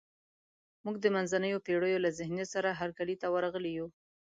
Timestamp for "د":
1.01-1.05